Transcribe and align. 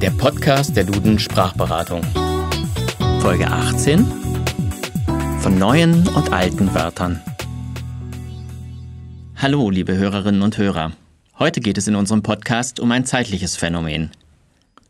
der 0.00 0.10
Podcast 0.10 0.76
der 0.76 0.84
Duden 0.84 1.18
Sprachberatung. 1.18 2.02
Folge 3.20 3.48
18 3.48 4.06
von 5.40 5.58
neuen 5.58 6.06
und 6.08 6.32
alten 6.32 6.72
Wörtern. 6.72 7.20
Hallo, 9.34 9.70
liebe 9.70 9.96
Hörerinnen 9.96 10.42
und 10.42 10.56
Hörer. 10.56 10.92
Heute 11.40 11.60
geht 11.60 11.78
es 11.78 11.88
in 11.88 11.96
unserem 11.96 12.22
Podcast 12.22 12.78
um 12.78 12.92
ein 12.92 13.06
zeitliches 13.06 13.56
Phänomen. 13.56 14.12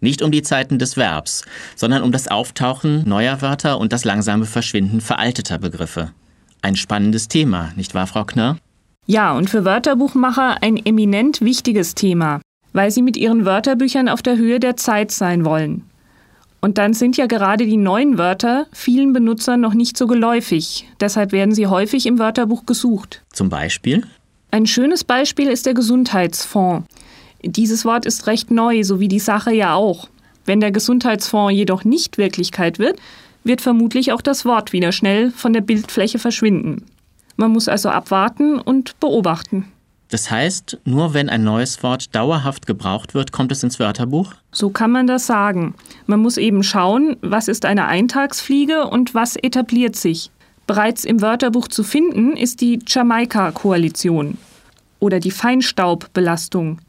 Nicht 0.00 0.22
um 0.22 0.32
die 0.32 0.42
Zeiten 0.42 0.80
des 0.80 0.96
Verbs, 0.96 1.44
sondern 1.76 2.02
um 2.02 2.10
das 2.10 2.26
Auftauchen 2.26 3.08
neuer 3.08 3.40
Wörter 3.42 3.78
und 3.78 3.92
das 3.92 4.04
langsame 4.04 4.44
Verschwinden 4.44 5.00
veralteter 5.00 5.58
Begriffe. 5.58 6.10
Ein 6.62 6.74
spannendes 6.74 7.28
Thema, 7.28 7.72
nicht 7.76 7.94
wahr, 7.94 8.08
Frau 8.08 8.24
Knörr? 8.24 8.58
Ja, 9.06 9.36
und 9.36 9.50
für 9.50 9.64
Wörterbuchmacher 9.64 10.62
ein 10.62 10.84
eminent 10.84 11.42
wichtiges 11.42 11.94
Thema 11.94 12.40
weil 12.76 12.90
sie 12.90 13.00
mit 13.00 13.16
ihren 13.16 13.46
Wörterbüchern 13.46 14.06
auf 14.06 14.20
der 14.20 14.36
Höhe 14.36 14.60
der 14.60 14.76
Zeit 14.76 15.10
sein 15.10 15.46
wollen. 15.46 15.84
Und 16.60 16.76
dann 16.76 16.92
sind 16.92 17.16
ja 17.16 17.24
gerade 17.24 17.64
die 17.64 17.78
neuen 17.78 18.18
Wörter 18.18 18.66
vielen 18.70 19.14
Benutzern 19.14 19.62
noch 19.62 19.72
nicht 19.72 19.96
so 19.96 20.06
geläufig. 20.06 20.86
Deshalb 21.00 21.32
werden 21.32 21.54
sie 21.54 21.68
häufig 21.68 22.04
im 22.04 22.18
Wörterbuch 22.18 22.66
gesucht. 22.66 23.22
Zum 23.32 23.48
Beispiel? 23.48 24.06
Ein 24.50 24.66
schönes 24.66 25.04
Beispiel 25.04 25.48
ist 25.48 25.64
der 25.64 25.72
Gesundheitsfonds. 25.72 26.86
Dieses 27.42 27.86
Wort 27.86 28.04
ist 28.04 28.26
recht 28.26 28.50
neu, 28.50 28.84
so 28.84 29.00
wie 29.00 29.08
die 29.08 29.20
Sache 29.20 29.54
ja 29.54 29.74
auch. 29.74 30.10
Wenn 30.44 30.60
der 30.60 30.70
Gesundheitsfonds 30.70 31.54
jedoch 31.54 31.84
nicht 31.84 32.18
Wirklichkeit 32.18 32.78
wird, 32.78 32.98
wird 33.42 33.62
vermutlich 33.62 34.12
auch 34.12 34.20
das 34.20 34.44
Wort 34.44 34.74
wieder 34.74 34.92
schnell 34.92 35.30
von 35.30 35.54
der 35.54 35.62
Bildfläche 35.62 36.18
verschwinden. 36.18 36.84
Man 37.36 37.52
muss 37.52 37.68
also 37.68 37.88
abwarten 37.88 38.58
und 38.58 39.00
beobachten. 39.00 39.72
Das 40.08 40.30
heißt, 40.30 40.78
nur 40.84 41.14
wenn 41.14 41.28
ein 41.28 41.42
neues 41.42 41.82
Wort 41.82 42.14
dauerhaft 42.14 42.66
gebraucht 42.66 43.14
wird, 43.14 43.32
kommt 43.32 43.50
es 43.50 43.62
ins 43.62 43.80
Wörterbuch? 43.80 44.34
So 44.52 44.70
kann 44.70 44.92
man 44.92 45.06
das 45.06 45.26
sagen. 45.26 45.74
Man 46.06 46.20
muss 46.20 46.36
eben 46.36 46.62
schauen, 46.62 47.16
was 47.22 47.48
ist 47.48 47.64
eine 47.64 47.86
Eintagsfliege 47.86 48.86
und 48.86 49.14
was 49.14 49.36
etabliert 49.36 49.96
sich. 49.96 50.30
Bereits 50.66 51.04
im 51.04 51.22
Wörterbuch 51.22 51.68
zu 51.68 51.82
finden 51.82 52.36
ist 52.36 52.60
die 52.60 52.78
Jamaika-Koalition 52.86 54.38
oder 55.00 55.18
die 55.18 55.30
Feinstaubbelastung. 55.30 56.80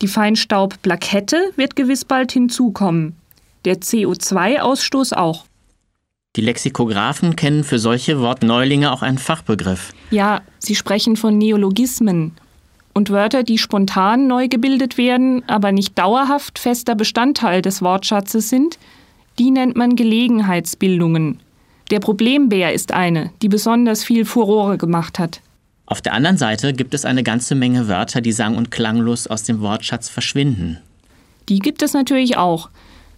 Die 0.00 0.08
Feinstaubplakette 0.08 1.52
wird 1.56 1.76
gewiss 1.76 2.04
bald 2.04 2.32
hinzukommen. 2.32 3.16
Der 3.64 3.76
CO2-Ausstoß 3.76 5.14
auch. 5.14 5.44
Die 6.34 6.40
Lexikographen 6.40 7.36
kennen 7.36 7.62
für 7.62 7.78
solche 7.78 8.20
Wortneulinge 8.20 8.90
auch 8.90 9.02
einen 9.02 9.18
Fachbegriff. 9.18 9.92
Ja, 10.10 10.40
sie 10.58 10.74
sprechen 10.74 11.16
von 11.16 11.36
Neologismen 11.36 12.32
und 12.94 13.10
Wörter, 13.10 13.42
die 13.42 13.58
spontan 13.58 14.26
neu 14.26 14.48
gebildet 14.48 14.98
werden, 14.98 15.42
aber 15.48 15.72
nicht 15.72 15.98
dauerhaft 15.98 16.58
fester 16.58 16.94
Bestandteil 16.94 17.62
des 17.62 17.82
Wortschatzes 17.82 18.48
sind, 18.48 18.78
die 19.38 19.50
nennt 19.50 19.76
man 19.76 19.96
Gelegenheitsbildungen. 19.96 21.40
Der 21.90 22.00
Problembär 22.00 22.72
ist 22.72 22.92
eine, 22.92 23.30
die 23.40 23.48
besonders 23.48 24.04
viel 24.04 24.24
Furore 24.24 24.78
gemacht 24.78 25.18
hat. 25.18 25.40
Auf 25.86 26.00
der 26.00 26.12
anderen 26.14 26.36
Seite 26.36 26.72
gibt 26.72 26.94
es 26.94 27.04
eine 27.04 27.22
ganze 27.22 27.54
Menge 27.54 27.88
Wörter, 27.88 28.20
die 28.20 28.32
sang- 28.32 28.56
und 28.56 28.70
klanglos 28.70 29.26
aus 29.26 29.42
dem 29.42 29.60
Wortschatz 29.60 30.08
verschwinden. 30.08 30.78
Die 31.48 31.58
gibt 31.58 31.82
es 31.82 31.92
natürlich 31.92 32.36
auch. 32.36 32.70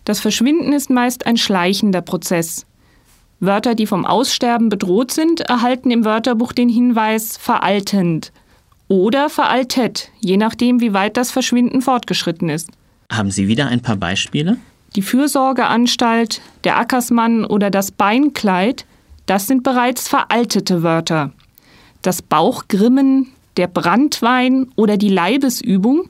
Das 0.04 0.20
Verschwinden 0.20 0.72
ist 0.72 0.90
meist 0.90 1.26
ein 1.26 1.36
schleichender 1.36 2.00
Prozess. 2.00 2.66
Wörter, 3.40 3.74
die 3.74 3.86
vom 3.86 4.06
Aussterben 4.06 4.68
bedroht 4.68 5.10
sind, 5.10 5.40
erhalten 5.40 5.90
im 5.90 6.04
Wörterbuch 6.04 6.52
den 6.52 6.68
Hinweis 6.68 7.36
veraltend 7.36 8.32
oder 8.88 9.30
veraltet, 9.30 10.10
je 10.20 10.36
nachdem, 10.36 10.80
wie 10.80 10.92
weit 10.92 11.16
das 11.16 11.30
Verschwinden 11.30 11.82
fortgeschritten 11.82 12.48
ist. 12.48 12.70
Haben 13.10 13.30
Sie 13.30 13.48
wieder 13.48 13.66
ein 13.66 13.80
paar 13.80 13.96
Beispiele? 13.96 14.56
Die 14.96 15.02
Fürsorgeanstalt, 15.02 16.40
der 16.64 16.78
Ackersmann 16.78 17.44
oder 17.44 17.70
das 17.70 17.90
Beinkleid, 17.90 18.86
das 19.26 19.46
sind 19.46 19.62
bereits 19.62 20.08
veraltete 20.08 20.82
Wörter. 20.82 21.32
Das 22.02 22.22
Bauchgrimmen, 22.22 23.28
der 23.56 23.66
Brandwein 23.66 24.68
oder 24.76 24.96
die 24.96 25.08
Leibesübung, 25.08 26.08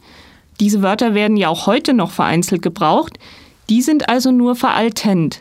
diese 0.61 0.83
Wörter 0.83 1.15
werden 1.15 1.37
ja 1.37 1.49
auch 1.49 1.67
heute 1.67 1.95
noch 1.95 2.11
vereinzelt 2.11 2.63
gebraucht, 2.63 3.19
die 3.71 3.83
sind 3.83 4.09
also 4.09 4.31
nur 4.31 4.57
veraltend. 4.57 5.41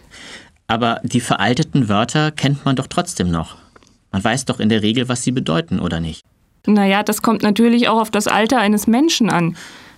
Aber 0.67 1.01
die 1.03 1.19
veralteten 1.19 1.89
Wörter 1.89 2.31
kennt 2.31 2.65
man 2.65 2.75
doch 2.75 2.87
trotzdem 2.87 3.29
noch. 3.29 3.57
Man 4.11 4.23
weiß 4.23 4.45
doch 4.45 4.59
in 4.59 4.69
der 4.69 4.81
Regel, 4.81 5.09
was 5.09 5.23
sie 5.23 5.31
bedeuten, 5.31 5.79
oder 5.79 5.99
nicht? 5.99 6.23
Naja, 6.65 7.03
das 7.03 7.21
kommt 7.21 7.43
natürlich 7.43 7.89
auch 7.89 7.99
auf 7.99 8.09
das 8.09 8.27
Alter 8.27 8.57
eines 8.57 8.87
Menschen 8.87 9.29
an. 9.29 9.57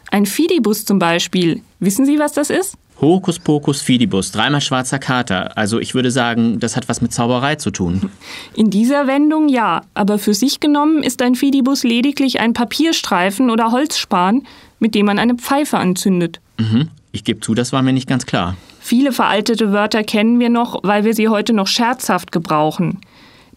Ein 0.09 0.26
Fidibus 0.26 0.84
zum 0.84 0.98
Beispiel. 0.98 1.62
Wissen 1.80 2.08
Sie, 2.08 2.18
was 2.18 2.34
das 2.34 2.50
ist? 2.50 2.76
Hokus 3.00 3.38
pokus 3.38 3.81
Fidibus, 3.81 4.31
dreimal 4.31 4.62
schwarzer 4.62 4.98
Kater. 4.98 5.56
Also 5.58 5.80
ich 5.80 5.94
würde 5.94 6.09
sagen, 6.09 6.59
das 6.59 6.76
hat 6.76 6.90
was 6.90 7.02
mit 7.02 7.14
Zauberei 7.14 7.56
zu 7.56 7.70
tun. 7.70 8.09
In 8.56 8.72
dieser 8.72 9.06
Wendung 9.06 9.48
ja, 9.48 9.84
aber 9.94 10.18
für 10.18 10.34
sich 10.34 10.59
genommen 10.59 11.03
ist 11.03 11.22
ein 11.22 11.36
Fidibus 11.36 11.84
lediglich 11.84 12.40
ein 12.40 12.53
Papierstreifen 12.53 13.52
oder 13.52 13.72
Holzspan, 13.72 14.42
mit 14.80 14.96
dem 14.96 15.06
man 15.06 15.20
eine 15.20 15.36
Pfeife 15.36 15.78
anzündet. 15.78 16.40
Mhm. 16.58 16.90
Ich 17.12 17.24
gebe 17.24 17.42
zu, 17.42 17.53
das 17.53 17.74
war 17.74 17.84
mir 17.84 17.94
nicht 17.94 18.09
ganz 18.09 18.26
klar. 18.26 18.58
Viele 18.80 19.12
veraltete 19.12 19.72
Wörter 19.72 20.03
kennen 20.03 20.40
wir 20.40 20.50
noch, 20.50 20.80
weil 20.84 21.03
wir 21.03 21.14
sie 21.14 21.28
heute 21.28 21.53
noch 21.53 21.68
scherzhaft 21.68 22.32
gebrauchen 22.32 23.02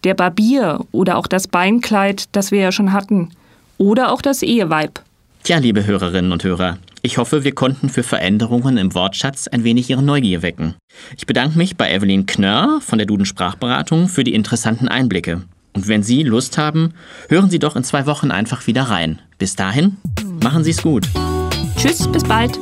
der 0.04 0.14
Barbier 0.14 0.80
oder 0.92 1.16
auch 1.16 1.26
das 1.26 1.48
Beinkleid, 1.48 2.24
das 2.32 2.50
wir 2.50 2.60
ja 2.60 2.72
schon 2.72 2.92
hatten. 2.92 3.30
Oder 3.76 4.12
auch 4.12 4.22
das 4.22 4.42
Eheweib. 4.42 5.00
Tja, 5.44 5.58
liebe 5.58 5.86
Hörerinnen 5.86 6.32
und 6.32 6.44
Hörer, 6.44 6.78
ich 7.02 7.16
hoffe, 7.16 7.44
wir 7.44 7.54
konnten 7.54 7.88
für 7.88 8.02
Veränderungen 8.02 8.76
im 8.76 8.94
Wortschatz 8.94 9.48
ein 9.48 9.64
wenig 9.64 9.88
Ihre 9.88 10.02
Neugier 10.02 10.42
wecken. 10.42 10.74
Ich 11.16 11.26
bedanke 11.26 11.56
mich 11.56 11.76
bei 11.76 11.92
Evelyn 11.92 12.26
Knörr 12.26 12.80
von 12.80 12.98
der 12.98 13.06
Duden 13.06 13.24
Sprachberatung 13.24 14.08
für 14.08 14.24
die 14.24 14.34
interessanten 14.34 14.88
Einblicke. 14.88 15.42
Und 15.74 15.86
wenn 15.86 16.02
Sie 16.02 16.22
Lust 16.24 16.58
haben, 16.58 16.92
hören 17.28 17.50
Sie 17.50 17.60
doch 17.60 17.76
in 17.76 17.84
zwei 17.84 18.06
Wochen 18.06 18.30
einfach 18.30 18.66
wieder 18.66 18.82
rein. 18.82 19.20
Bis 19.38 19.54
dahin, 19.54 19.96
machen 20.42 20.64
Sie 20.64 20.72
es 20.72 20.82
gut. 20.82 21.06
Tschüss, 21.76 22.08
bis 22.08 22.24
bald. 22.24 22.58